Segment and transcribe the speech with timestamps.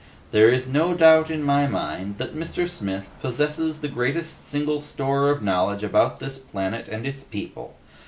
[0.31, 2.67] There is no doubt in my mind that Mr.
[2.67, 7.75] Smith possesses the greatest single store of knowledge about this planet and its people.